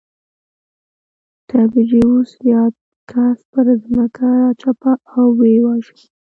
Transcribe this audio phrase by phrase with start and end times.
[1.49, 2.75] تبریوس یاد
[3.11, 5.95] کس پر ځمکه راچپه او ویې واژه